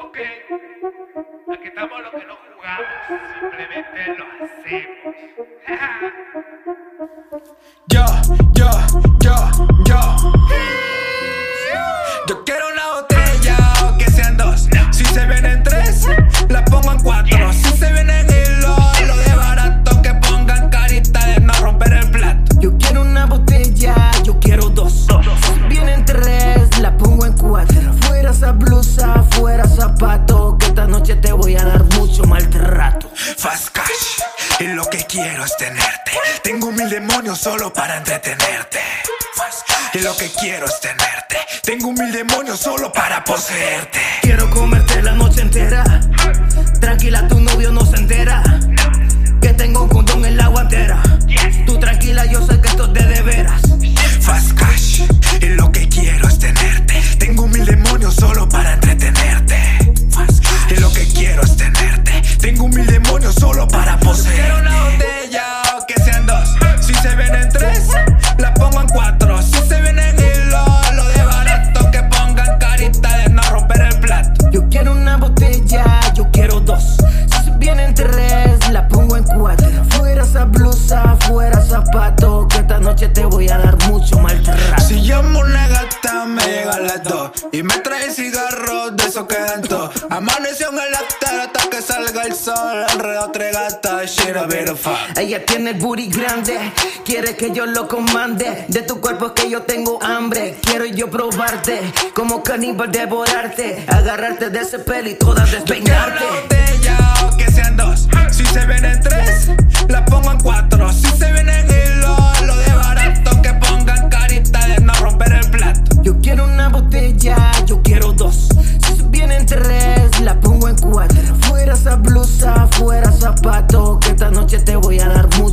Ok, 0.00 0.18
aquí 1.52 1.68
estamos 1.68 2.02
los 2.02 2.10
que 2.10 2.26
no 2.26 2.36
jugamos, 2.54 2.86
simplemente 3.40 4.16
lo 4.18 4.26
hacemos. 4.44 5.14
Yo, 7.88 8.04
esa 28.44 28.52
blusa, 28.52 29.24
fuera 29.30 29.66
zapato. 29.66 30.56
Que 30.58 30.66
esta 30.66 30.86
noche 30.86 31.16
te 31.16 31.32
voy 31.32 31.56
a 31.56 31.64
dar 31.64 31.82
mucho 31.94 32.24
maltrato. 32.24 33.10
Fast 33.14 33.70
cash, 33.70 34.20
y 34.60 34.66
lo 34.68 34.84
que 34.90 34.98
quiero 35.04 35.44
es 35.44 35.56
tenerte. 35.56 36.12
Tengo 36.42 36.70
mil 36.70 36.88
demonios 36.90 37.38
solo 37.38 37.72
para 37.72 37.96
entretenerte. 37.96 38.80
Fast 39.34 39.66
cash, 39.66 39.94
y 39.94 40.00
lo 40.00 40.14
que 40.16 40.30
quiero 40.32 40.66
es 40.66 40.78
tenerte. 40.80 41.38
Tengo 41.62 41.92
mil 41.92 42.12
demonios 42.12 42.60
solo 42.60 42.92
para 42.92 43.24
poseerte. 43.24 44.00
Quiero 44.20 44.50
comerte 44.50 45.00
la 45.02 45.12
noche 45.12 45.40
entera. 45.40 45.84
Tranquila, 46.80 47.26
tu 47.28 47.40
novio 47.40 47.72
no 47.72 47.84
se 47.86 47.96
entera. 47.96 48.42
Cuatro. 79.24 79.68
Fuera 79.90 80.22
esa 80.22 80.44
blusa, 80.44 81.16
fuera 81.26 81.60
zapato. 81.60 82.46
Que 82.48 82.58
esta 82.58 82.78
noche 82.78 83.08
te 83.08 83.24
voy 83.24 83.48
a 83.48 83.58
dar 83.58 83.76
mucho 83.88 84.18
maltrato. 84.18 84.82
Si 84.86 84.94
llamo 85.00 85.40
una 85.40 85.68
gata, 85.68 86.24
me 86.26 86.42
llega 86.42 86.72
a 86.72 86.80
las 86.80 87.02
dos. 87.02 87.30
Y 87.52 87.62
me 87.62 87.78
trae 87.78 88.10
cigarros, 88.10 88.96
de 88.96 89.04
esos 89.04 89.26
quedan 89.26 89.62
todos. 89.62 89.90
Amaneció 90.10 90.70
en 90.70 90.78
el 90.78 90.94
after 90.94 91.40
hasta 91.40 91.70
que 91.70 91.82
salga 91.82 92.22
el 92.24 92.34
sol. 92.34 92.84
Enredo 92.92 93.30
tres 93.32 93.52
gatas, 93.54 94.10
shit 94.10 94.36
a 94.36 94.46
bit 94.46 94.68
of. 94.68 94.86
Ella 95.16 95.44
tiene 95.44 95.70
el 95.70 95.78
booty 95.78 96.08
grande, 96.08 96.72
quiere 97.04 97.36
que 97.36 97.50
yo 97.52 97.66
lo 97.66 97.88
comande. 97.88 98.64
De 98.68 98.82
tu 98.82 99.00
cuerpo 99.00 99.26
es 99.26 99.32
que 99.32 99.50
yo 99.50 99.62
tengo 99.62 100.02
hambre. 100.02 100.58
Quiero 100.62 100.84
yo 100.84 101.10
probarte, 101.10 101.80
como 102.14 102.42
caníbal 102.42 102.90
devorarte. 102.90 103.84
Agarrarte 103.88 104.50
de 104.50 104.60
ese 104.60 104.78
pelo 104.78 105.08
y 105.08 105.14
toda 105.14 105.44
despeinarte. 105.46 106.53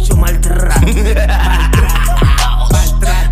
Mucho 0.01 0.16
maltrato. 0.17 0.88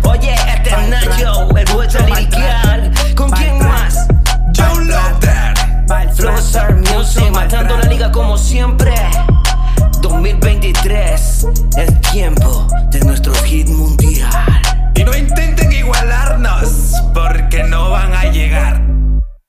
Oye, 0.08 0.34
este 0.34 0.70
es 0.70 0.88
Nacho, 0.88 1.48
el 1.56 1.72
vuelta 1.72 2.06
lirical. 2.06 2.92
¿Con 3.16 3.30
quién 3.32 3.58
más? 3.58 4.06
Joe 4.56 4.84
Lothar. 4.84 5.54
Flowstar 6.14 6.76
Music, 6.76 7.30
matando 7.32 7.76
la 7.76 7.86
liga 7.86 8.12
como 8.12 8.38
siempre. 8.38 8.94
2023, 10.00 11.46
es 11.76 12.00
tiempo. 12.12 12.68